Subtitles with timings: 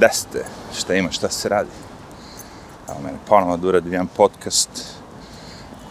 [0.00, 0.44] Desite
[0.78, 1.70] šta ima, šta se radi.
[2.88, 4.70] Evo mene ponovo da uradim jedan podcast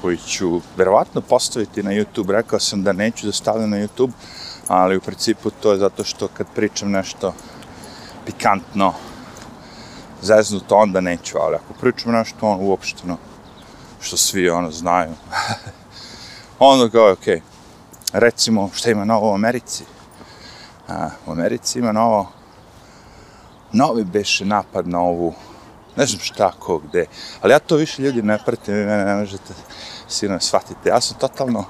[0.01, 2.31] koji ću verovatno postaviti na YouTube.
[2.31, 4.11] Rekao sam da neću da stavljam na YouTube,
[4.67, 7.33] ali u principu to je zato što kad pričam nešto
[8.25, 8.93] pikantno,
[10.21, 13.17] zeznuto, onda neću, ali ako pričam nešto ono uopšteno,
[14.01, 15.13] što svi ono znaju,
[16.59, 17.41] onda kao, okej, okay.
[18.13, 19.83] recimo šta ima novo u Americi.
[20.87, 22.38] A, u Americi ima novo,
[23.73, 25.33] novi beše napad na ovu,
[25.97, 27.05] ne znam šta, ko, gde,
[27.41, 29.53] ali ja to više ljudi ne pratim, vi mene ne možete
[30.07, 30.89] sigurno shvatite.
[30.89, 31.65] Ja sam totalno,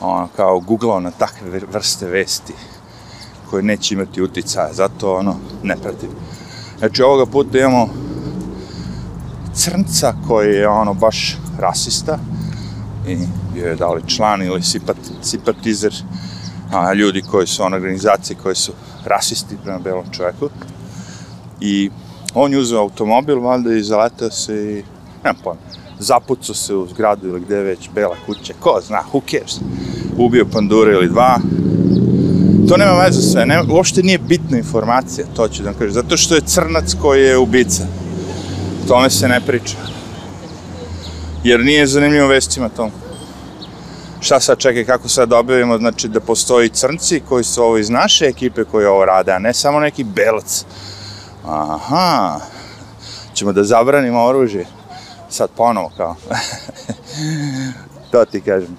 [0.00, 2.52] ono, kao googlao na takve vrste vesti
[3.50, 6.10] koje neće imati uticaja, zato, ono, ne pratim.
[6.78, 7.88] Znači, ovoga puta imamo
[9.54, 12.18] crnca koji je, ono, baš rasista
[13.06, 13.18] i
[13.54, 15.94] bio je da li član ili sipat, simpatizer
[16.72, 18.72] a, ljudi koji su, ono, organizacije koji su
[19.04, 20.50] rasisti prema belom čovjeku.
[21.60, 21.90] I
[22.34, 24.82] on je uzeo automobil, valjda, i zaletao se i,
[25.24, 25.60] nemam pojma,
[25.98, 29.60] zapucao se u zgradu ili gde već, bela kuća, ko zna, who cares,
[30.18, 31.38] ubio pandura ili dva,
[32.68, 36.16] to nema veze sve, ne, uopšte nije bitna informacija, to ću da vam kažem, zato
[36.16, 37.82] što je crnac koji je ubica,
[38.88, 39.76] tome se ne priča,
[41.44, 42.90] jer nije zanimljivo vestima tom.
[44.20, 48.24] Šta sad čekaj, kako sad objavimo, znači da postoji crnci koji su ovo iz naše
[48.26, 50.64] ekipe koji ovo rade, a ne samo neki belac.
[51.46, 52.40] Aha,
[53.34, 54.66] ćemo da zabranimo oružje
[55.30, 56.16] sad ponovo kao.
[58.10, 58.76] to ti kažem.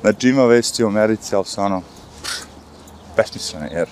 [0.00, 1.82] Znači ima vesti u Americi, ali su ono
[3.16, 3.88] besmislene, jer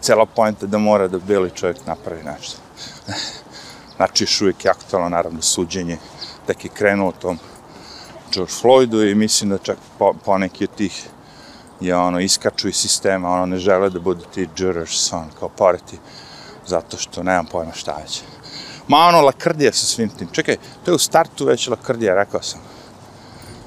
[0.00, 2.58] cela pojenta da mora da bili čovjek napravi nešto.
[3.96, 5.98] znači još uvijek je aktualno, naravno, suđenje,
[6.46, 7.38] tek je krenuo tom
[8.32, 11.08] George Floydu i mislim da čak po, poneki od tih
[11.80, 15.98] je ono, iskaču iz sistema, ono, ne žele da budu ti jurors, on, kao poreti,
[16.66, 18.22] zato što nemam pojma šta već.
[18.88, 20.28] Ma ono, lakrdija sa svim tim.
[20.32, 22.60] Čekaj, to je u startu već lakrdija, rekao sam.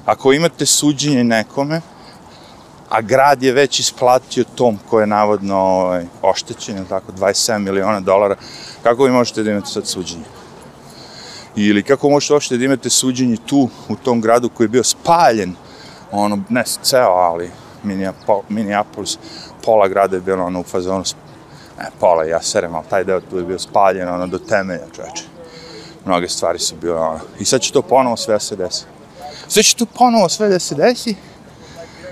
[0.04, 1.80] Ako imate suđenje nekome,
[2.88, 8.36] a grad je već isplatio tom ko je navodno ovaj, oštećen, tako, 27 miliona dolara,
[8.82, 10.24] kako vi možete da imate sad suđenje?
[11.56, 15.54] Ili kako možete uopšte da imate suđenje tu, u tom gradu koji je bio spaljen,
[16.12, 17.50] ono, ne ceo, ali
[18.48, 19.18] Minneapolis,
[19.64, 21.04] pola grada je bilo ono u fazonu
[21.78, 25.24] ne, pola ja serem, ali taj deo tu je bio spaljen, ono, do temelja, čoveče.
[26.04, 28.84] Mnoge stvari su bile, ono, i sad će to ponovo sve da se desi.
[29.48, 31.14] Sve će to ponovo sve da se desi,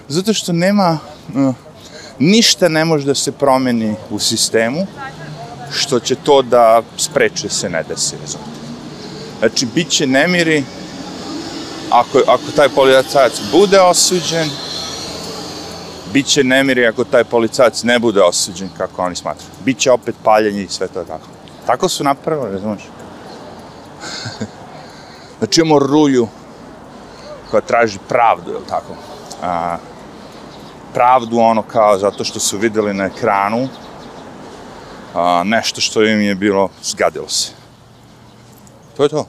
[0.08, 0.98] zato što nema,
[1.34, 1.54] uh,
[2.18, 4.86] ništa ne može da se promeni u sistemu,
[5.70, 8.50] što će to da spreče se ne desi, razumite.
[9.38, 10.64] Znači, bit će nemiri,
[11.90, 14.50] ako, ako taj policajac bude osuđen,
[16.14, 19.50] bit će nemiri ako taj policajac ne bude osuđen kako oni smatruju.
[19.64, 21.26] Biće opet paljenje i sve to tako.
[21.66, 22.82] Tako su napravili, razumiješ?
[25.38, 26.28] znači imamo ruju
[27.50, 28.94] koja traži pravdu, je tako?
[29.42, 29.76] A,
[30.94, 33.68] pravdu ono kao zato što su videli na ekranu
[35.14, 37.52] a, nešto što im je bilo, zgadilo se.
[38.96, 39.26] To je to.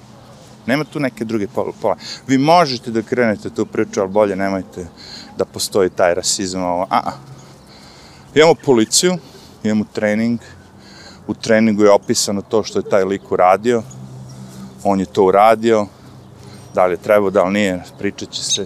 [0.66, 1.48] Nema tu neke druge
[1.82, 1.96] pola.
[2.28, 4.88] Vi možete da krenete tu priču, ali bolje nemojte
[5.38, 6.64] da postoji taj rasizam.
[6.64, 6.88] Ovo.
[6.90, 7.12] A, a.
[8.36, 9.18] Imamo policiju,
[9.64, 10.40] imamo trening.
[11.28, 13.84] U treningu je opisano to što je taj lik uradio.
[14.84, 15.88] On je to uradio.
[16.74, 18.66] Da li je trebao, da li nije, pričat će se.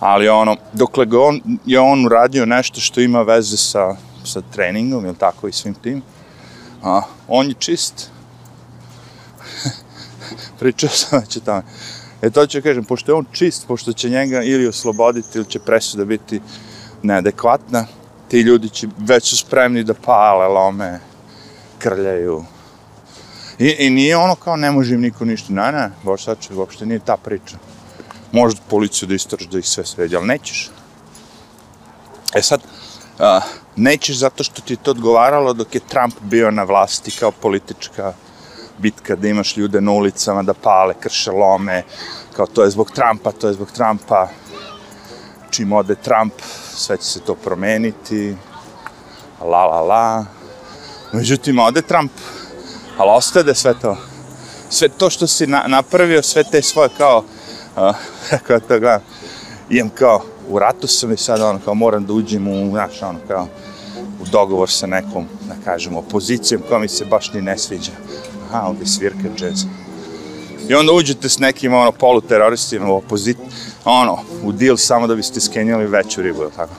[0.00, 5.06] Ali ono, dokle ga on, je on uradio nešto što ima veze sa, sa treningom,
[5.06, 6.02] ili tako, i svim tim,
[6.82, 8.10] a, on je čist.
[10.58, 11.62] Pričao sam već o tome.
[12.24, 15.58] E to ću kažem, pošto je on čist, pošto će njega ili osloboditi ili će
[15.58, 16.40] presuda biti
[17.02, 17.86] neadekvatna,
[18.28, 21.00] ti ljudi će već su spremni da pale, lome,
[21.78, 22.44] krljaju.
[23.58, 26.54] I, I nije ono kao ne može im niko ništa, ne, ne, boš sad će,
[26.54, 27.56] uopšte nije ta priča.
[28.32, 30.70] Možda policiju da istraži da ih sve sređe, ali nećeš.
[32.34, 32.60] E sad,
[33.18, 33.40] a,
[33.76, 38.14] nećeš zato što ti to odgovaralo dok je Trump bio na vlasti kao politička
[38.78, 41.82] bitka da imaš ljude na ulicama da pale, krše lome,
[42.36, 44.28] kao to je zbog Trumpa, to je zbog Trumpa.
[45.50, 46.32] Čim ode Trump,
[46.74, 48.36] sve će se to promeniti.
[49.40, 50.24] La, la, la.
[51.12, 52.12] Međutim, ode Trump,
[52.98, 53.96] ali ostade sve to.
[54.70, 57.24] Sve to što si na, napravio, sve te svoje kao,
[57.76, 57.96] uh,
[58.46, 59.00] kako to gledam,
[59.70, 63.18] imam kao, u ratu sam i sad ono, kao moram da uđem u, znaš, ono,
[63.28, 63.46] kao,
[63.96, 67.92] u dogovor sa nekom, da kažemo, opozicijom koja mi se baš ni ne sviđa
[68.54, 69.64] aha, ovdje svirka džez.
[70.68, 73.36] I onda uđete s nekim ono, poluteroristima u opozit,
[73.84, 76.72] ono, u deal samo da biste skenjali veću ribu, ili tako?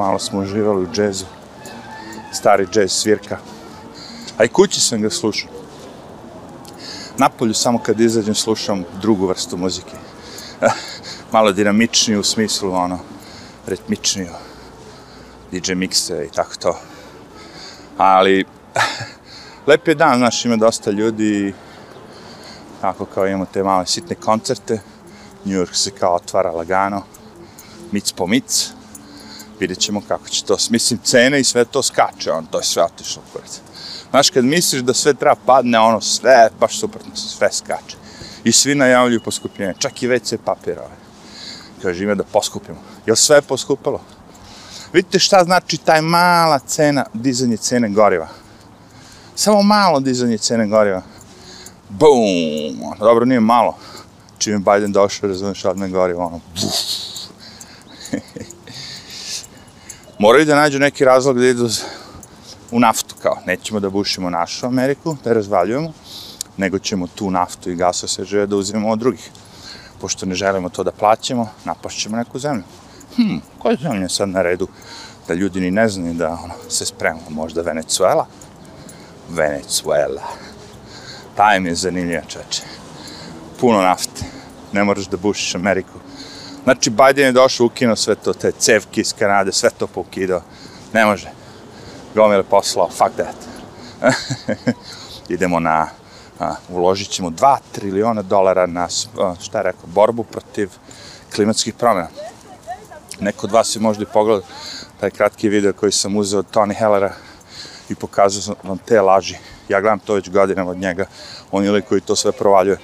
[0.00, 1.24] Malo smo uživali u džezu.
[2.32, 3.38] Stari džez svirka.
[4.38, 5.50] A i kući sam ga slušao.
[7.18, 9.96] Napolju samo kad izađem slušam drugu vrstu muzike.
[11.32, 12.98] malo dinamičniju u smislu, ono,
[13.66, 14.32] ritmičniju.
[15.52, 16.78] DJ mixe i tako to.
[17.98, 18.44] Ali,
[19.68, 21.54] lep je dan, znaš, ima dosta ljudi
[22.80, 24.80] tako kao imamo te male sitne koncerte.
[25.44, 27.02] New York se kao otvara lagano,
[27.92, 28.79] mic po mic.
[29.60, 32.82] Vidjet ćemo kako će to, mislim, cene i sve to skače, on, to je sve
[32.82, 33.60] otišlo kurac.
[34.10, 37.96] Znaš, kad misliš da sve treba padne, ono, sve, baš suprotno, sve skače.
[38.44, 40.96] I svi najavljuju poskupljenje, čak i WC papir, ovaj.
[41.82, 42.78] Kaže, ima da poskupimo.
[43.06, 44.00] Jel sve poskupalo?
[44.92, 48.28] Vidite šta znači taj mala cena, dizanje cene goriva.
[49.34, 51.02] Samo malo dizanje cene goriva.
[51.88, 52.96] Bum!
[52.98, 53.76] Dobro, nije malo.
[54.38, 56.74] Čim je Biden došao, razumiješ, odmah goriva, ono, buf.
[60.20, 61.68] Moraju da nađu neki razlog da idu
[62.70, 65.92] u naftu, kao, nećemo da bušimo našu Ameriku, da je razvaljujemo,
[66.56, 69.30] nego ćemo tu naftu i gasa se žele da uzimemo od drugih.
[70.00, 72.62] Pošto ne želimo to da plaćamo, napašćemo neku zemlju
[73.16, 74.68] hm, koja zemlja sad na redu?
[75.28, 78.26] Da ljudi ni ne znaju da ono, se sprema, možda Venezuela?
[79.30, 80.22] Venezuela.
[81.36, 82.62] Taj mi je zanimljiva čeče.
[83.60, 84.24] Puno nafte.
[84.72, 86.09] Ne moraš da bušiš Ameriku.
[86.64, 90.42] Znači, Biden je došao, ukinuo sve to, te cevke iz Kanade, sve to poukidao.
[90.92, 91.30] Ne može.
[92.14, 93.36] Gomile poslao, fuck that.
[95.28, 95.88] Idemo na,
[96.40, 100.70] a, uložit ćemo 2 triliona dolara na, a, šta je rekao, borbu protiv
[101.34, 102.08] klimatskih promjena
[103.20, 104.42] neko od vas je možda i pogledao
[105.00, 107.12] taj kratki video koji sam uzeo od Tony Hellera
[107.88, 109.36] i pokazao vam te laži.
[109.68, 111.06] Ja gledam to već godinama od njega,
[111.52, 112.78] on je li koji to sve provaljuje.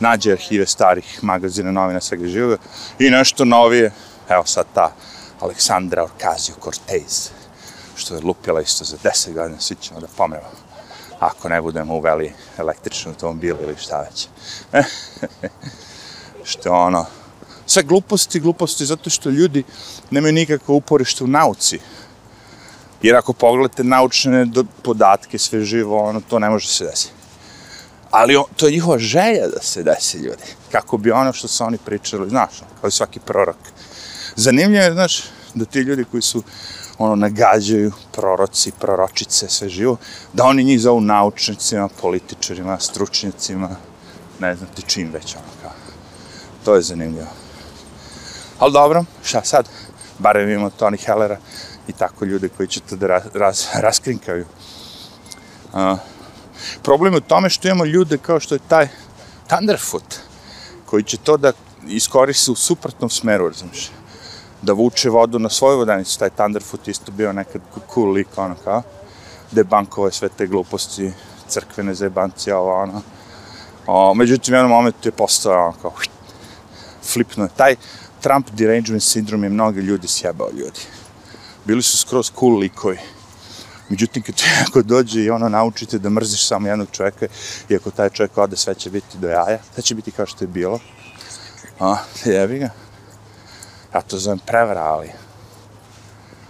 [0.00, 2.56] Nađe arhive starih magazina, novina, svega živoga.
[2.98, 3.92] I nešto novije,
[4.28, 4.92] evo sad ta
[5.40, 7.28] Aleksandra Ocasio-Cortez,
[7.96, 10.50] što je lupila isto za 10 godina, svi ćemo da pomremo.
[11.18, 14.28] Ako ne budemo uveli električni automobil ili šta već.
[16.50, 17.06] što ono,
[17.66, 19.64] sve gluposti, gluposti, zato što ljudi
[20.10, 21.78] nemaju nikakvo uporište u nauci.
[23.02, 24.46] Jer ako pogledate naučne
[24.82, 27.19] podatke, sve živo, ono, to ne može se desiti.
[28.10, 30.42] Ali on, to je njihova želja da se desi ljudi.
[30.72, 33.56] Kako bi ono što su oni pričali, znaš, kao i svaki prorok.
[34.36, 35.22] Zanimljivo je, znaš,
[35.54, 36.42] da ti ljudi koji su
[36.98, 39.96] ono, nagađaju proroci, proročice, sve živo,
[40.32, 43.76] da oni njih zovu naučnicima, političarima, stručnjacima,
[44.40, 45.72] ne znam ti čim već, ono, kao.
[46.64, 47.26] To je zanimljivo.
[48.58, 49.68] Ali dobro, šta sad?
[50.18, 51.38] Barem imamo Tony Hellera
[51.88, 54.46] i tako ljude koji će to da raz, raz, raskrinkaju.
[55.72, 55.98] Uh,
[56.82, 58.88] problem je u tome što imamo ljude kao što je taj
[59.46, 60.16] Thunderfoot,
[60.86, 61.52] koji će to da
[61.88, 63.90] iskoristi u suprotnom smeru, razumiješ?
[64.62, 67.62] Da vuče vodu na svoju vodanicu, taj Thunderfoot isto bio nekad
[67.94, 68.82] cool lik, ono kao,
[69.52, 71.12] gde bankove sve te gluposti,
[71.48, 73.02] crkvene zebancije, ovo, ono.
[73.86, 75.92] O, međutim, u jednom momentu je postao, ono kao,
[77.02, 77.50] flipno je.
[77.56, 77.76] Taj,
[78.20, 80.80] Trump derangement sindrom je mnogi ljudi sjebao ljudi.
[81.64, 82.98] Bili su skroz cool likovi.
[83.90, 84.34] Međutim, kad,
[84.68, 87.26] ako dođe i ono naučite da mrziš samo jednog čovjeka,
[87.68, 90.44] i ako taj čovjek ode, sve će biti do jaja, sve će biti kao što
[90.44, 90.78] je bilo.
[91.80, 92.70] A, jebi ga.
[93.94, 95.10] Ja to zovem prevara, ali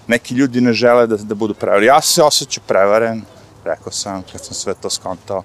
[0.06, 1.86] neki ljudi ne žele da, da budu prevari.
[1.86, 3.22] Ja se osjećam prevaren,
[3.64, 5.42] rekao sam, kad sam sve to skontao.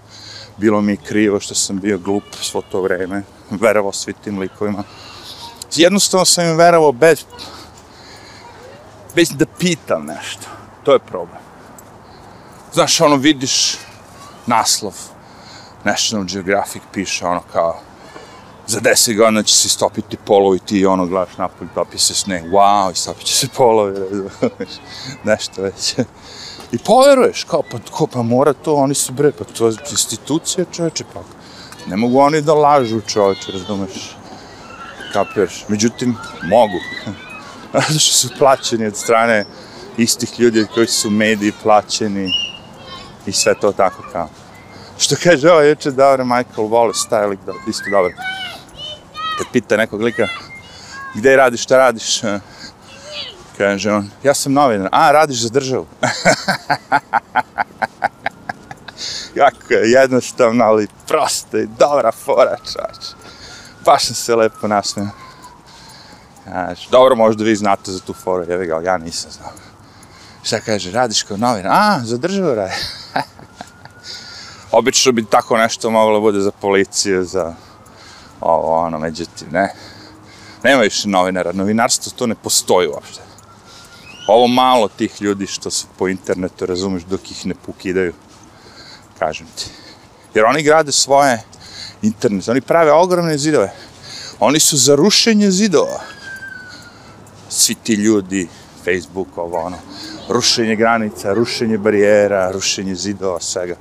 [0.57, 4.83] Bilo mi krivo što sam bio glup svo to vreme, verovao svi tim likovima
[5.77, 7.25] jednostavno sam im verovao bez,
[9.15, 10.47] bez da pitam nešto.
[10.83, 11.44] To je problem.
[12.75, 13.77] Znaš, ono, vidiš
[14.45, 14.93] naslov,
[15.83, 17.79] National Geographic piše ono kao
[18.67, 22.91] za deset godina će se stopiti polovi ti ono gledaš napolj, topi se sneg, wow,
[22.91, 23.99] i stopit će se polovi,
[25.23, 25.95] nešto već.
[26.71, 30.65] I poveruješ, kao, pa, ko, pa mora to, oni su bre, pa to je institucija
[30.71, 31.23] čoveče, pa
[31.87, 34.15] ne mogu oni da lažu čoveče, razumeš?
[35.13, 35.65] kapiraš.
[35.67, 36.79] Međutim, mogu.
[37.87, 39.45] Zato što su plaćeni od strane
[39.97, 42.31] istih ljudi koji su mediji plaćeni
[43.25, 44.29] i sve to tako kao.
[44.97, 48.11] Što kaže, ovo je dobro, Michael Wallace, taj lik, isto dobro.
[49.37, 50.27] Kad pita nekog lika,
[51.15, 52.21] gde radiš, šta radiš,
[53.57, 55.87] kaže on, ja sam novinar, a, radiš za državu.
[59.35, 63.25] jako je jednostavno, ali prosto i dobra fora, čač
[63.85, 65.07] baš sam se lepo nasmio.
[66.43, 69.51] Znaš, dobro, možda vi znate za tu foru, jevi ga, ja nisam znao.
[70.45, 71.65] Šta kaže, radiš kao novin?
[71.67, 72.73] A, za državu radi.
[74.71, 77.53] Obično bi tako nešto moglo bude za policiju, za
[78.41, 79.73] ovo, ono, međutim, ne.
[80.63, 83.21] Nema više novinara, novinarstvo to ne postoji uopšte.
[84.27, 88.13] ovo malo tih ljudi što su po internetu, razumeš, dok ih ne pukidaju,
[89.19, 89.65] kažem ti.
[90.33, 91.43] Jer oni grade svoje
[92.01, 93.73] internete, oni prave ogromne zidove.
[94.39, 96.01] Oni su za rušenje zidova.
[97.49, 98.47] Svi ti ljudi,
[98.83, 99.77] Facebook, ovo ono,
[100.29, 103.75] rušenje granica, rušenje barijera, rušenje zidova, svega.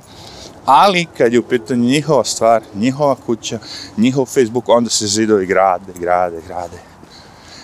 [0.65, 3.59] Ali kad je u pitanju njihova stvar, njihova kuća,
[3.97, 6.77] njihov Facebook, onda se zidovi grade, grade, grade.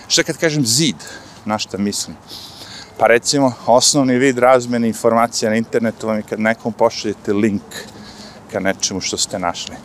[0.08, 0.96] Šta kad kažem zid,
[1.46, 2.18] na šta mislim?
[2.98, 7.62] Pa recimo, osnovni vid razmene informacija na internetu vam je kad nekom pošaljete link
[8.52, 9.76] ka nečemu što ste našli.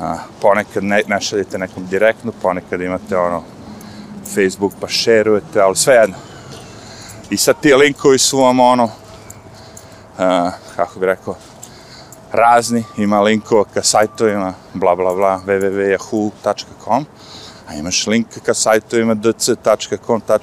[0.00, 3.42] A, ponekad ne, ne šaljete nekom direktno, ponekad imate ono
[4.34, 6.16] Facebook pa šerujete, ali sve jedno.
[7.30, 8.90] I sad ti linkovi su vam ono,
[10.18, 11.36] a, kako bi rekao,
[12.32, 17.06] razni, ima linkova ka sajtovima, bla bla bla, www.yahoo.com,
[17.68, 20.42] a imaš link ka sajtovima dc.com.eu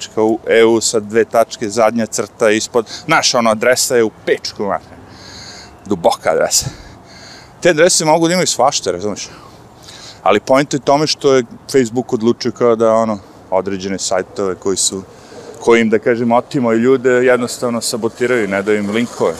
[0.80, 4.96] sa dve tačke, zadnja crta ispod, naša ono adresa je u pečku, mate.
[5.86, 6.66] duboka adresa.
[7.60, 9.28] Te adrese mogu da imaju svašta, razumiješ?
[10.22, 13.18] Ali point je tome što je Facebook odlučio kao da ono,
[13.50, 15.02] određene sajtove koji su,
[15.66, 19.34] koji im, da kažem, otimaju ljude, jednostavno sabotiraju, ne daju im linkove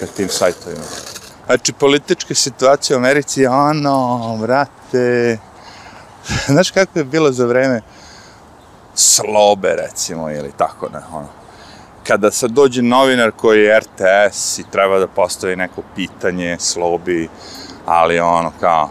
[0.00, 0.82] ka tim sajtovima.
[1.46, 5.38] Znači, politička situacija u Americi je ono, vrate,
[6.52, 7.82] znaš kako je bilo za vreme
[8.94, 11.28] slobe, recimo, ili tako, ne, ono.
[12.06, 17.28] Kada sad dođe novinar koji je RTS i treba da postavi neko pitanje, slobi,
[17.86, 18.90] ali ono, kao,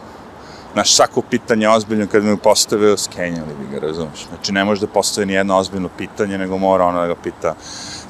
[0.74, 4.28] Znaš, svako pitanje ozbiljno kad mi je postavio, skenjali bi ga, razumiješ?
[4.28, 7.56] Znači, ne može da postavi ni jedno ozbiljno pitanje, nego mora ono da ga pita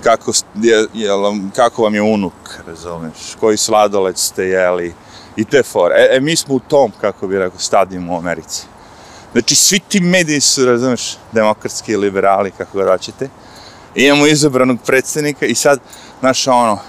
[0.03, 1.10] kako, je, je,
[1.55, 2.34] kako vam je unuk,
[2.67, 3.36] razumiješ?
[3.39, 4.93] Koji sladoled ste jeli?
[5.36, 5.96] I te fore.
[5.96, 8.65] E, e, mi smo u tom, kako bi rekao, stadijumu u Americi.
[9.32, 13.29] Znači, svi ti mediji su, razumiješ, demokratski liberali, kako ga daćete.
[13.96, 15.79] Imamo izabranog predsednika i sad,
[16.20, 16.79] znaš, ono,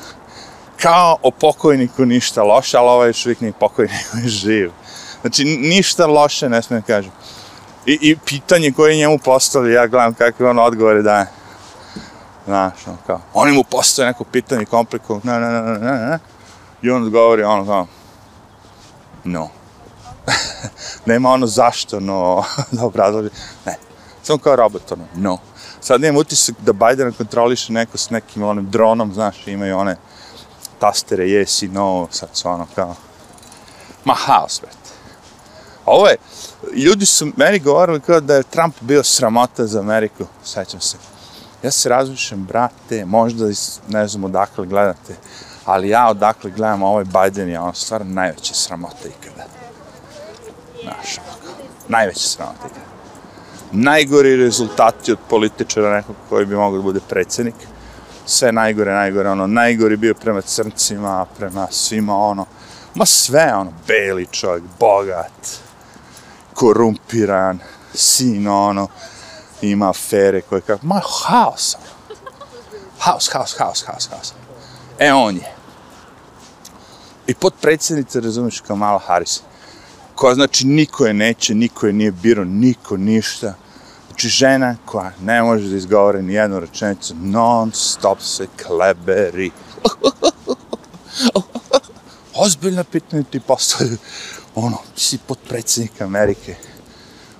[0.81, 4.71] kao o pokojniku ništa loše, ali ovaj još uvijek nije pokojnik, je živ.
[5.25, 7.13] Znači, ništa loše ne smijem kažem.
[7.87, 11.27] I, I pitanje koje njemu postavlja, ja gledam kakve on odgovore daje.
[12.45, 16.19] Znaš, ono kao, oni mu postoje neko pitanje komplikovano, ne, ne, ne, ne, ne,
[16.83, 17.87] I on odgovori ono kao,
[19.25, 19.49] no.
[21.07, 23.29] Nema ono zašto, no, da obrazloži,
[23.67, 23.77] ne.
[24.23, 25.39] Samo kao robot, ono, no.
[25.81, 29.97] Sad nemam utisak da Biden kontroliše neko s nekim onim dronom, znaš, imaju one
[30.79, 32.95] tastere yes i no, sad su ono kao,
[34.05, 34.84] ma haos, brate.
[35.87, 36.17] Ovo je,
[36.75, 40.97] ljudi su meni govorili kao da je Trump bio sramota za Ameriku, sećam se.
[41.63, 43.45] Ja se razmišljam, brate, možda
[43.89, 45.15] ne znam odakle gledate,
[45.65, 49.45] ali ja odakle gledam ovaj Biden je ono stvarno najveća sramota ikada.
[50.83, 51.19] Znaš,
[51.89, 52.95] najveća sramota ikada.
[53.73, 57.55] Najgori rezultati od političara nekog koji bi mogao da bude predsednik.
[58.27, 62.47] Sve najgore, najgore, ono, najgori bio prema crncima, prema svima, ono,
[62.95, 65.64] ma sve, ono, beli čovjek, bogat,
[66.55, 67.59] korumpiran,
[67.95, 68.89] sin, ono,
[69.63, 71.77] ima afere koje kako, ma haos,
[72.99, 74.33] haos, haos, haos, haos, haos.
[74.99, 75.55] E, on je.
[77.27, 79.41] I potpredsjednica, razumiješ, Kamala Harris,
[80.15, 83.55] koja znači niko je neće, niko je nije biro, niko ništa.
[84.09, 89.51] Znači žena koja ne može da izgovore ni jednu rečenicu, non stop se kleberi.
[92.45, 93.99] Ozbiljna pitanja ti postavljaju
[94.55, 96.57] ono, si potpredsjednik Amerike.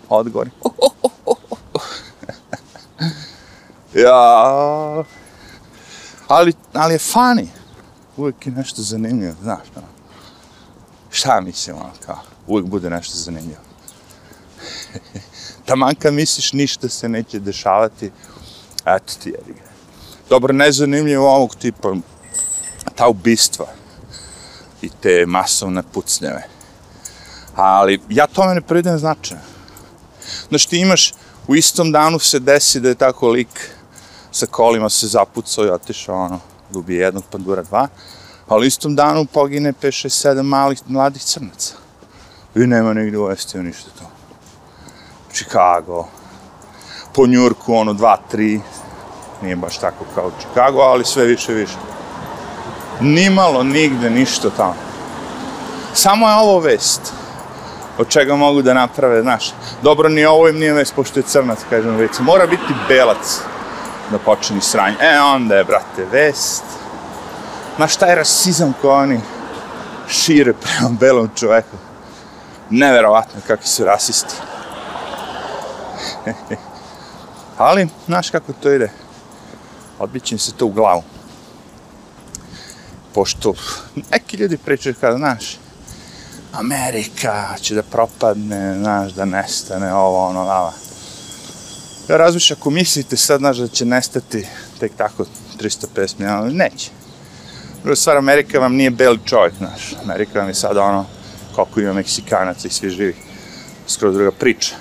[0.09, 0.49] Odgovor.
[4.05, 5.05] ja.
[6.29, 7.47] Ali, ali je funny.
[8.17, 9.87] Uvijek je nešto zanimljivo, znaš, ono.
[11.11, 13.61] Šta mislim, ono, kao, uvijek bude nešto zanimljivo.
[15.67, 18.11] Taman kad misliš ništa se neće dešavati,
[18.87, 19.69] eto ti jedi ga.
[20.29, 21.95] Dobro, nezanimljivo ovog tipa,
[22.95, 23.84] ta ubistva
[24.85, 26.55] i te masovne pucnjeve
[27.57, 29.39] ali ja tome ne pridajem značaj.
[30.49, 31.13] Znaš, ti imaš,
[31.49, 33.71] u istom danu se desi da je tako lik
[34.33, 37.89] sa kolima se zapucao i otišao, ono, gubi jednog pandura dva,
[38.49, 41.75] ali u istom danu pogine 5, 6, 7 malih mladih crnaca.
[42.55, 44.05] I nema nigde u Estiju ništa to.
[45.33, 46.07] Chicago,
[47.15, 48.61] po Njurku, ono, 2, 3,
[49.43, 51.94] nije baš tako kao Chicago, ali sve više, više.
[53.01, 54.77] Nimalo nigde ništa tamo.
[55.95, 57.13] Samo je ovo vest
[57.99, 59.53] od čega mogu da naprave, znaš.
[59.83, 62.11] Dobro, ni ovo im nije već, pošto je crnac, kažem već.
[62.19, 63.41] Mora biti belac
[64.11, 64.97] da počini sranje.
[65.01, 66.65] E, onda je, brate, vest.
[67.77, 69.21] Znaš, šta je rasizam ko oni
[70.09, 71.77] šire prema belom čoveku?
[72.71, 74.35] Neverovatno kakvi su rasisti.
[77.59, 78.91] Ali, znaš kako to ide?
[79.99, 81.03] odbiće se to u glavu.
[83.15, 83.55] Pošto
[84.11, 85.59] neki ljudi pričaju kao, znaš,
[86.53, 90.73] Amerika će da propadne, znaš, da nestane, ovo, ono, lava.
[92.09, 94.47] Ja razmišljam, ako mislite sad, znaš, da će nestati
[94.81, 95.25] tek tako
[95.61, 96.91] 350 milijuna, neće.
[97.83, 99.95] Druga stvar, Amerika vam nije beli čovjek, znaš.
[100.03, 101.07] Amerika vam je sad ono,
[101.55, 103.17] koliko ima Meksikanaca i svi živi.
[103.87, 104.75] Skoro druga priča.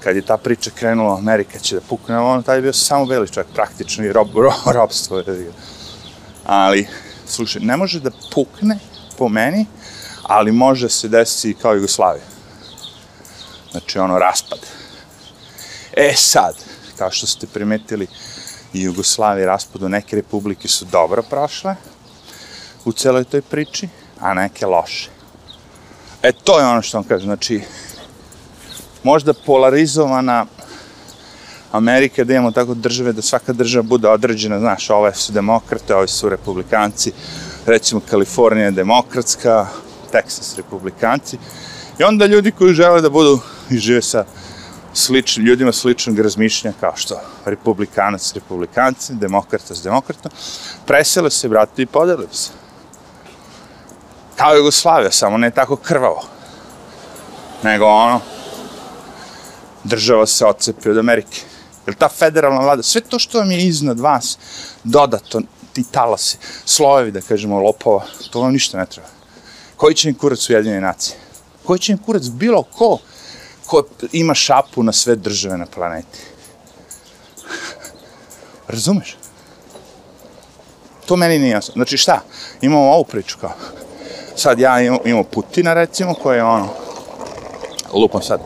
[0.00, 3.28] Kad je ta priča krenula, Amerika će da pukne, ono, taj je bio samo beli
[3.28, 5.22] čovjek, praktično, i rob, ro, robstvo.
[6.44, 6.88] Ali,
[7.30, 8.78] slušaj, ne može da pukne,
[9.18, 9.66] po meni,
[10.22, 12.24] ali može se desiti kao Jugoslavija.
[13.70, 14.58] Znači, ono, raspad.
[15.96, 16.54] E sad,
[16.96, 18.06] kao što ste primetili,
[18.72, 21.76] i Jugoslavije raspadu, neke republike su dobro prošle
[22.84, 23.88] u celoj toj priči,
[24.20, 25.10] a neke loše.
[26.22, 27.62] E, to je ono što vam kažem, znači,
[29.02, 30.46] možda polarizovana
[31.72, 36.08] Amerika, da imamo tako države, da svaka država bude određena, znaš, ove su demokrate, ove
[36.08, 37.12] su republikanci,
[37.66, 39.66] recimo Kalifornija je demokratska,
[40.12, 41.38] Teksas republikanci,
[41.98, 44.24] i onda ljudi koji žele da budu i žive sa
[44.94, 50.32] sličnim, ljudima sličnog razmišljanja kao što republikanac, republikanci, demokrata s demokratom,
[50.86, 52.50] presele se, brate, i podele se.
[54.36, 56.22] Kao Jugoslavia, samo ne tako krvavo.
[57.62, 58.20] Nego ono,
[59.84, 61.49] država se odcepi od Amerike.
[61.86, 64.38] Jer ta federalna vlada, sve to što vam je iznad vas,
[64.84, 65.40] dodato,
[65.72, 69.08] ti talasi, slojevi, da kažemo, lopova, to vam ništa ne treba.
[69.76, 71.16] Koji će im kurac u jedinje nacije?
[71.64, 72.98] Koji će im kurac bilo ko
[73.70, 76.18] ko ima šapu na sve države na planeti.
[78.68, 79.16] Razumeš?
[81.06, 81.72] To meni nije jasno.
[81.72, 82.20] Znači šta?
[82.60, 83.52] Imamo ovu priču kao.
[84.36, 86.68] Sad ja imam, imam Putina recimo koji je ono,
[87.92, 88.40] lupam sad,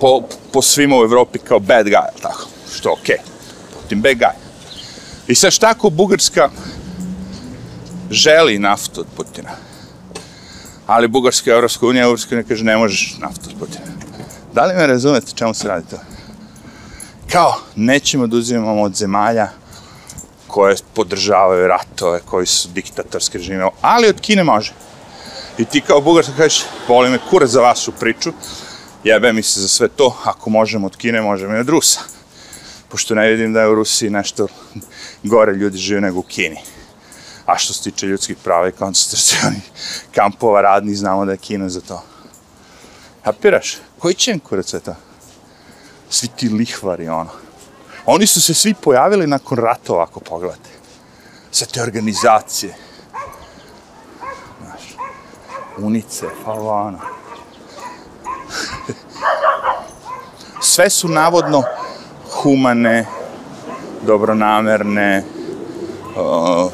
[0.00, 2.46] po, po svima u Evropi kao bad guy, tako,
[2.78, 3.16] što okej.
[3.16, 3.82] Okay.
[3.82, 4.34] Putin bad guy.
[5.28, 6.50] I sad šta ako Bugarska
[8.10, 9.50] želi naftu od Putina?
[10.86, 13.84] Ali Bugarska i Evropska unija, Evropska unija kaže ne možeš naftu od Putina.
[14.54, 15.96] Da li me razumete čemu se radi to?
[17.32, 19.48] Kao, nećemo da uzimamo od zemalja
[20.46, 24.72] koje podržavaju ratove, koji su diktatorske režime, ali od Kine može.
[25.58, 28.32] I ti kao Bugarska kažeš, voli me kurac za vašu priču,
[29.04, 32.00] jebe mi se za sve to, ako možemo od Kine, možemo i od Rusa.
[32.88, 34.46] Pošto ne vidim da je u Rusiji nešto
[35.22, 36.60] gore ljudi žive nego u Kini.
[37.46, 39.62] A što se tiče ljudskih prava i koncentracijonih
[40.14, 42.02] kampova radnih, znamo da je Kina za to.
[43.24, 43.76] Kapiraš?
[43.98, 44.94] Koji će im kurac sve to?
[46.10, 47.30] Svi ti lihvari, ono.
[48.06, 50.70] Oni su se svi pojavili nakon ratova, ako pogledate.
[51.50, 52.74] Sve te organizacije.
[54.64, 54.96] Znaš,
[55.78, 56.98] unice, ono.
[60.60, 61.62] Sve su navodno
[62.42, 63.06] humane,
[64.06, 65.24] dobronamerne,
[66.16, 66.70] uh,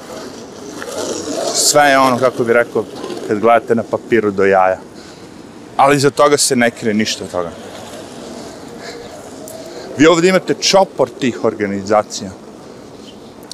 [1.55, 2.85] sve je ono, kako bi rekao,
[3.29, 4.79] kad gledate na papiru do jaja
[5.77, 7.51] ali za toga se ne krije ništa od toga.
[9.99, 12.31] Vi ovdje imate čopor tih organizacija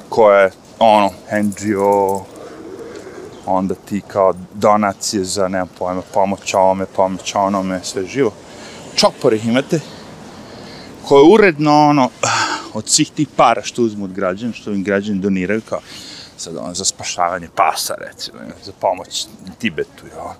[0.08, 2.24] koje, ono, NGO,
[3.46, 8.32] onda ti kao donacije za, nemam pojma, pomoć ovome, pomoć onome, sve živo.
[8.94, 9.80] Čopor ih imate
[11.10, 12.10] koje uredno, ono,
[12.74, 15.80] od svih tih para što uzmu od građana, što im građani doniraju, kao
[16.36, 19.26] sad ono, za spašavanje pasa, recimo, za pomoć
[19.58, 20.22] Tibetu, jo.
[20.22, 20.34] Ono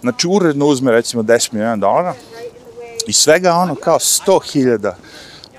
[0.00, 2.14] Znači, uredno uzme, recimo, 10 milijuna dolara
[3.06, 4.92] i svega ono kao 100.000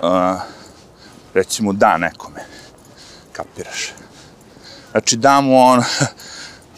[0.02, 0.42] uh,
[1.34, 2.46] recimo, da nekome.
[3.32, 3.94] Kapiraš?
[4.92, 5.84] Znači, da mu on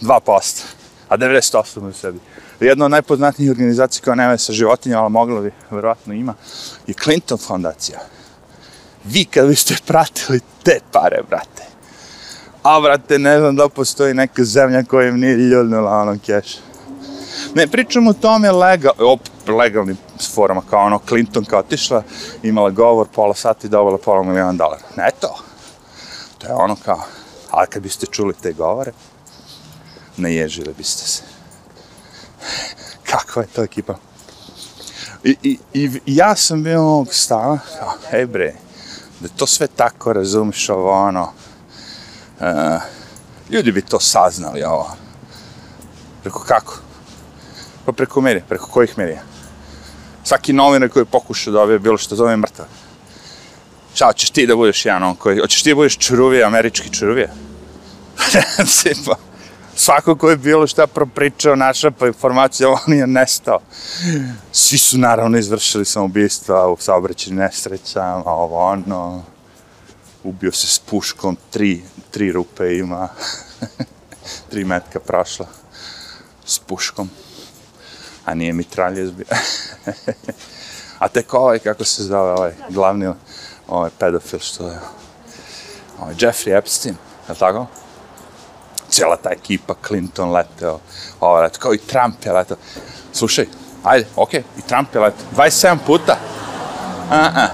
[0.02, 0.64] 2%,
[1.10, 2.20] a 90% mu sebi.
[2.60, 6.34] Jedna od najpoznatnijih organizacija koja nema sa životinjama, ali mogla bi, verovatno ima,
[6.88, 8.00] je Clinton fondacija.
[9.04, 11.64] Vi kad biste pratili te pare, brate,
[12.64, 16.60] a brate, ne znam da postoji neka zemlja koja im nije ljudnula onom keša.
[17.56, 19.98] Ne, pričamo o tome legal, op, legalnim
[20.34, 22.04] forama, kao ono, Clinton kao otišla,
[22.44, 24.84] imala govor, pola sati dobila pola milijuna dolara.
[24.98, 25.36] Ne to.
[26.38, 27.02] To je ono kao,
[27.52, 28.92] ali kad biste čuli te govore,
[30.18, 31.39] ne ježili biste se.
[33.04, 33.96] Kakva je to ekipa?
[35.24, 38.54] I, i, i ja sam bio ovog stava, kao, hej bre,
[39.20, 41.34] da to sve tako razumiš ovo, ono,
[42.40, 42.46] uh,
[43.50, 44.96] ljudi bi to saznali, ovo.
[46.24, 46.80] Rekao, kako?
[47.86, 49.22] Pa preko medija, preko kojih medija?
[50.24, 52.66] Svaki novinar koji pokuša da obje bilo što zove mrtav.
[53.94, 57.28] Šta, hoćeš ti da budeš jedan on koji, hoćeš ti da budeš čuruvija, američki čuruvija?
[59.06, 59.16] pa,
[59.80, 63.60] svako ko je bilo šta propričao, naša pa informacija, on je nestao.
[64.52, 69.24] Svi su naravno izvršili samoubistva u saobraćenim nesrećama, ovo ono.
[70.24, 73.08] ubio se s puškom, tri, tri rupe ima,
[74.50, 75.46] tri metka prošla
[76.46, 77.10] s puškom,
[78.26, 79.26] a nije mitraljez bio.
[81.00, 83.14] a tek ovaj, kako se zove, ovaj glavni
[83.68, 84.80] ovaj pedofil, što je,
[86.00, 86.96] ovaj Jeffrey Epstein,
[87.28, 87.68] je li tako?
[89.00, 90.80] Cijela ta ekipa, Clinton leteo,
[91.20, 92.58] ovaj leteo, kao i Trump je leteo.
[93.14, 93.46] Slušaj,
[93.84, 96.18] ajde, okej, okay, i Trump je leteo, 27 puta.
[97.10, 97.48] A-a.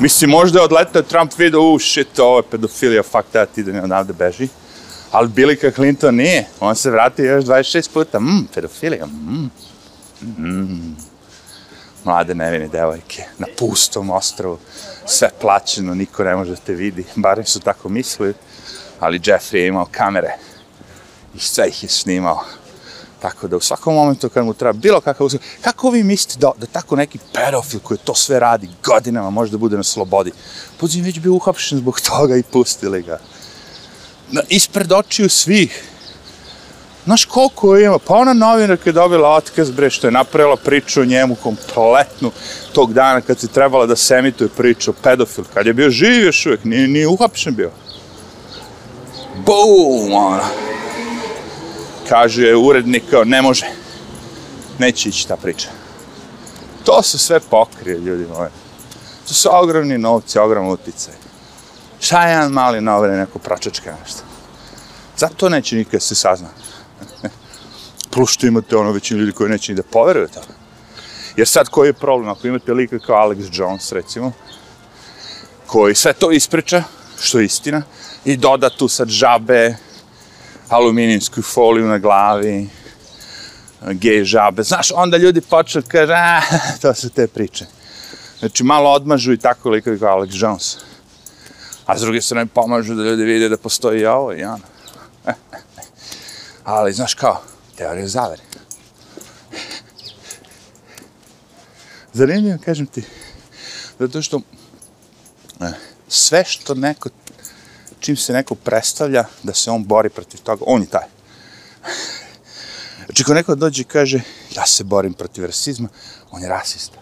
[0.00, 3.80] Mislim, možda je odletao Trump video, u, shit, ovo je pedofilija, fuck that, ide mi
[3.80, 4.48] odavde, beži.
[5.10, 6.46] Ali Billy Clinton nije.
[6.60, 8.20] On se vratio još 26 puta.
[8.20, 9.06] Mmm, pedofilija.
[9.06, 9.50] Mmm.
[10.22, 10.96] Mm.
[12.04, 14.58] Mlade nevine devojke na pustom ostrovu.
[15.06, 17.04] Sve plaćeno, niko ne može da te vidi.
[17.14, 18.34] Barem su tako mislili.
[19.00, 20.36] Ali Jeffrey je imao kamere.
[21.34, 22.44] I sve ih je snimao.
[23.22, 26.52] Tako da u svakom momentu kad mu treba bilo kakav uzgled, kako vi mislite da,
[26.56, 30.32] da tako neki pedofil koji to sve radi godinama može da bude na slobodi?
[30.80, 33.18] Podzim već bio uhapšen zbog toga i pustili ga.
[34.30, 35.84] Na, ispred očiju svih.
[37.04, 37.98] Znaš koliko ima?
[37.98, 42.30] Pa ona novinarka je dobila otkaz, bre, što je napravila priču o njemu kompletnu
[42.72, 45.44] tog dana kad se trebala da se priču o pedofil.
[45.54, 47.70] Kad je bio živ još uvijek, nije, nije uhapšen bio.
[49.46, 50.48] Boom, ona
[52.08, 53.66] kaže urednik kao ne može.
[54.78, 55.68] Neće ići ta priča.
[56.84, 58.50] To se sve pokrije, ljudi moji.
[59.28, 61.14] To su ogromni novci, ogromni uticaj.
[62.00, 64.20] Šta je jedan mali novine, neko pračačka nešto.
[65.16, 66.48] Zato neće nikad se sazna.
[68.12, 70.40] Plus što imate ono većinu ljudi koji neće ni da poveruju to.
[71.36, 72.28] Jer sad koji je problem?
[72.30, 74.32] Ako imate lika kao Alex Jones, recimo,
[75.66, 76.82] koji sve to ispriča,
[77.20, 77.82] što je istina,
[78.24, 79.76] i doda tu sad žabe,
[80.68, 82.68] aluminijsku foliju na glavi,
[83.82, 84.62] gej žabe.
[84.62, 86.40] Znaš, onda ljudi počnu kaže, a,
[86.82, 87.66] to su te priče.
[88.38, 90.76] Znači, malo odmažu i tako likovi kao Alex Jones.
[91.86, 94.64] A s druge strane pomažu da ljudi vide da postoji i ovo i ono.
[96.64, 97.42] Ali, znaš kao,
[97.76, 98.42] teorija zavere.
[102.12, 103.02] Zanimljivo, kažem ti,
[103.98, 104.40] zato što
[105.60, 105.72] eh,
[106.08, 107.08] sve što neko
[108.00, 111.06] čim se neko predstavlja da se on bori protiv toga, on je taj.
[113.06, 114.20] Znači, ako neko dođe i kaže,
[114.56, 115.88] ja se borim protiv rasizma,
[116.30, 116.98] on je rasista.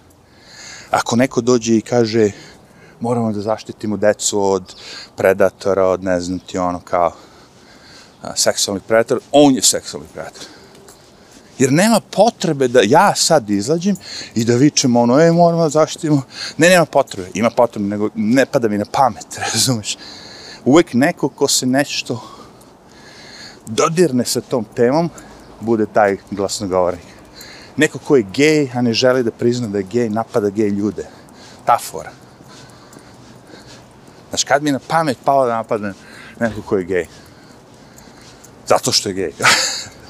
[0.90, 2.30] Ako neko dođe i kaže,
[3.00, 4.74] moramo da zaštitimo decu od
[5.16, 7.12] predatora, od ne znam ti ono kao
[8.22, 10.55] a, seksualnih predatora, on je seksualni predator.
[11.58, 13.96] Jer nema potrebe da ja sad izlađem
[14.34, 16.22] i da vičem ono, ej, moramo da zaštitimo.
[16.56, 17.30] Ne, nema potrebe.
[17.34, 19.96] Ima potrebe, nego ne pada mi na pamet, razumeš?
[20.66, 22.20] uvek neko ko se nešto
[23.66, 25.10] dodirne sa tom temom,
[25.60, 27.04] bude taj glasnogovornik.
[27.76, 31.06] Neko ko je gej, a ne želi da prizna da je gej, napada gej ljude.
[31.64, 32.10] Ta fora.
[34.28, 35.92] Znaš, kad mi na pamet pao da napadne
[36.40, 37.06] neko ko je gej?
[38.66, 39.32] Zato što je gej.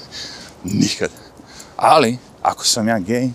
[0.81, 1.11] Nikad.
[1.77, 3.31] Ali, ako sam ja gej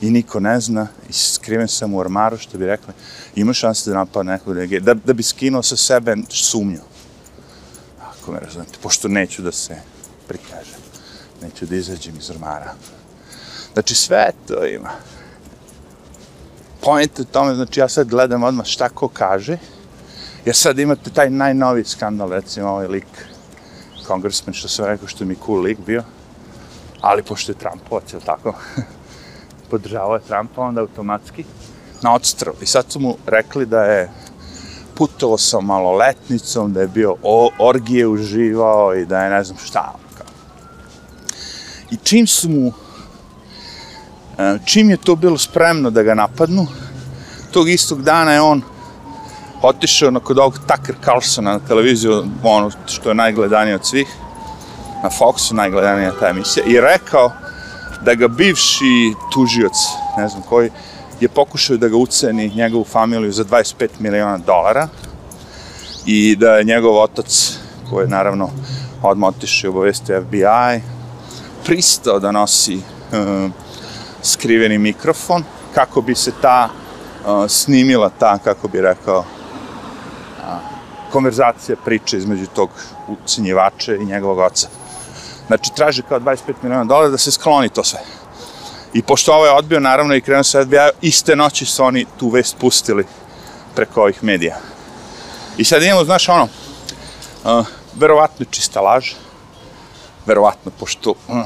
[0.00, 2.94] i niko ne zna i skriven sam u ormaru, što bi rekli,
[3.34, 6.80] ima šanse da napada nekog da je gej, da, da bi skinuo sa sebe sumnju.
[8.02, 9.76] Ako me razumete, pošto neću da se
[10.28, 10.80] prikažem,
[11.42, 12.74] neću da izađem iz ormara.
[13.72, 14.90] Znači, sve to ima.
[16.80, 19.58] Point u tome, znači, ja sad gledam odmah šta ko kaže,
[20.44, 23.06] jer sad imate taj najnoviji skandal, recimo ovaj lik,
[24.06, 26.04] congressman, što sam rekao, što mi cool lik bio,
[27.04, 28.54] ali pošto je Trumpovac, je tako?
[29.70, 31.44] Podržavao je Trumpa, onda automatski,
[32.02, 32.54] na odstrel.
[32.60, 34.10] I sad su mu rekli da je
[34.94, 39.92] putovao sa maloletnicom, da je bio o, orgije uživao i da je ne znam šta.
[40.18, 40.26] Kao.
[41.90, 42.72] I čim su mu,
[44.38, 46.66] e, čim je to bilo spremno da ga napadnu,
[47.50, 48.62] tog istog dana je on
[49.62, 54.08] otišao na kod ovog Tucker Carlsona na televiziju, ono što je najgledanije od svih,
[55.04, 57.32] na Foxu najgledanija ta emisija, i rekao
[58.00, 59.72] da ga bivši tužioc,
[60.16, 60.70] ne znam koji,
[61.20, 64.88] je pokušao da ga uceni njegovu familiju za 25 miliona dolara
[66.06, 67.58] i da je njegov otac,
[67.90, 68.50] koji je naravno
[69.02, 70.80] odmah otišao i obavestio FBI,
[71.64, 73.50] pristao da nosi uh,
[74.22, 79.24] skriveni mikrofon kako bi se ta uh, snimila ta, kako bi rekao, uh,
[81.12, 82.70] konverzacija, priča između tog
[83.08, 84.68] ucenjivača i njegovog oca.
[85.46, 88.00] Znači, traži kao 25 miliona dolara da se skloni to sve.
[88.94, 92.28] I pošto ovo je odbio, naravno, i krenuo se FBI, iste noći su oni tu
[92.28, 93.06] vest pustili
[93.74, 94.56] preko ovih medija.
[95.56, 96.48] I sad imamo, znaš, ono,
[97.44, 99.12] uh, verovatno čista laž,
[100.26, 101.36] verovatno, pošto uh,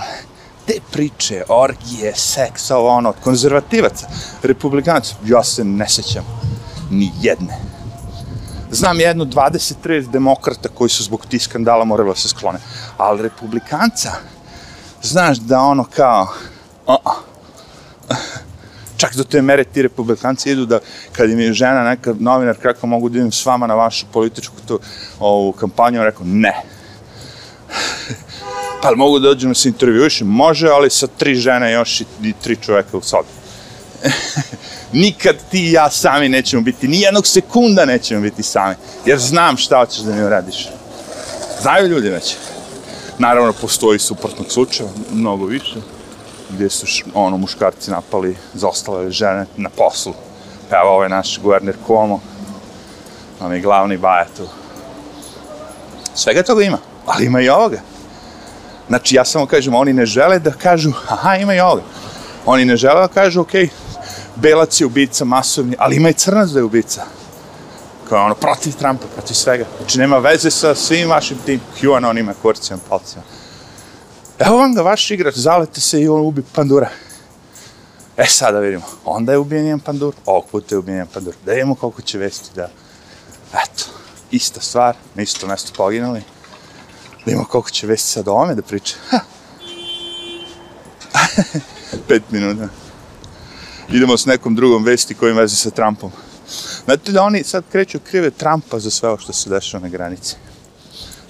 [0.66, 4.08] te priče, orgije, seks, ovo ono, od konzervativaca,
[4.42, 6.24] republikanaca, ja se ne sećam
[6.90, 7.77] ni jedne.
[8.70, 12.58] Znam jedno 20-30 demokrata koji su zbog tih skandala morali da se sklone.
[12.96, 14.12] Ali republikanca,
[15.02, 16.28] znaš da ono kao,
[16.86, 18.16] uh -uh.
[18.96, 20.80] čak do te mere ti republikanci idu da
[21.12, 24.56] kad im je žena neka novinar kako mogu da idem s vama na vašu političku
[24.66, 24.80] tu,
[25.20, 26.54] ovu kampanju, rekao ne.
[28.82, 30.28] pa mogu da dođem da se intervjušem?
[30.28, 33.37] Može, ali sa tri žene još i, i tri čoveka u sobi.
[34.92, 38.74] Nikad ti i ja sami nećemo biti, ni jednog sekunda nećemo biti sami,
[39.06, 40.68] jer znam šta hoćeš da mi uradiš.
[41.62, 42.36] Znaju ljudi već.
[43.18, 45.74] Naravno, postoji suprotnog slučaja, mnogo više,
[46.50, 50.14] gdje su ono, muškarci napali zostale žene na poslu.
[50.70, 52.20] Evo ovaj naš guverner Cuomo,
[53.40, 54.48] on je glavni baja tu.
[56.14, 57.80] Svega toga ima, ali ima i ovoga.
[58.88, 61.82] Znači, ja samo kažem, oni ne žele da kažu, aha, ima i ovoga.
[62.46, 63.87] Oni ne žele da kažu, okej, okay,
[64.40, 67.04] belac je ubica masovni, ali ima i crnac da je ubica.
[68.08, 69.64] Kao ono, protiv Trumpa, protiv svega.
[69.78, 73.22] Znači, nema veze sa svim vašim tim QAnonima, kurcima, palcima.
[74.38, 76.88] Evo vam ga vaš igrač, zalete se i on ubi pandura.
[78.16, 78.84] E, sada vidimo.
[79.04, 81.34] Onda je ubijen jedan pandur, ovog puta je ubijen jedan pandur.
[81.44, 82.70] Da vidimo koliko će vesti da...
[83.52, 83.84] Eto,
[84.30, 86.20] ista stvar, na isto mesto poginuli.
[86.20, 88.96] Da vidimo koliko će vesti sad o ome da priča.
[89.10, 89.20] Ha.
[92.08, 92.68] Pet minuta
[93.90, 96.10] idemo s nekom drugom vesti koji veze sa Trumpom.
[96.84, 100.36] Znate da oni sad kreću krive Trumpa za sve ovo što se dešava na granici.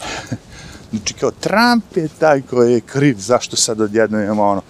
[0.90, 4.62] znači kao Trump je taj koji je kriv zašto sad odjedno imamo ono.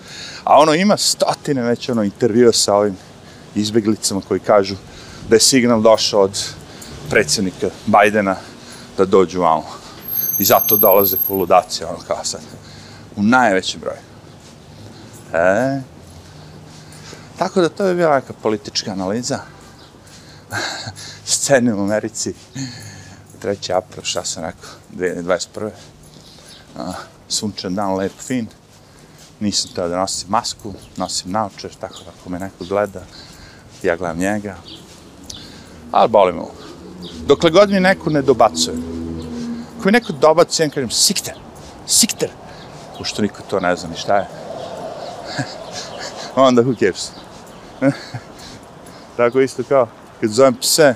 [0.45, 2.97] A ono ima stotine već ono intervjua sa ovim
[3.55, 4.75] izbeglicama koji kažu
[5.29, 6.45] da je signal došao od
[7.11, 8.37] predsjednika Bajdena
[8.97, 9.65] da dođu vamo.
[10.39, 12.41] I zato dolaze koludacije, ono kao sad.
[13.17, 14.01] U najvećem broju.
[15.33, 15.81] E,
[17.39, 19.39] Tako da to je bila neka politička analiza
[21.25, 22.35] scene u Americi.
[23.43, 23.77] 3.
[23.77, 25.71] april, šta sam rekao, 2021.
[26.79, 26.95] Uh,
[27.29, 28.47] sunčan dan, lep, fin.
[29.41, 33.03] Nisam teo da nosim masku, nosim naočar, tako da ako me neko gleda,
[33.83, 34.57] ja gledam njega.
[35.93, 36.43] Ali boli me
[37.27, 38.77] Dokle god mi neko ne dobacuje.
[39.79, 41.35] Ako mi neko dobacuje, ja kažem, sikter,
[41.87, 42.31] sikter.
[42.99, 44.27] Pošto niko to ne zna ni šta je.
[46.37, 47.11] Onda who cares?
[49.17, 49.89] Tako isto kao,
[50.21, 50.95] kad zovem pse,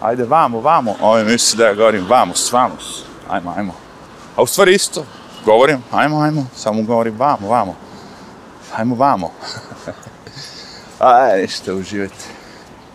[0.00, 3.74] ajde vamo, vamo, ovi misli da ja govorim vamos, vamos, ajmo, ajmo.
[4.36, 5.06] A u stvari isto,
[5.44, 7.76] govorim, ajmo, ajmo, samo govorim vamo, vamo,
[8.76, 9.30] ajmo, vamo.
[10.98, 12.43] Aj, ništa, uživajte.